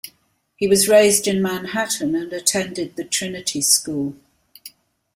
He 0.55 0.67
was 0.67 0.87
raised 0.89 1.27
in 1.27 1.43
Manhattan 1.43 2.15
and 2.15 2.33
attended 2.33 2.95
the 2.95 3.03
Trinity 3.03 3.61
School. 3.61 4.15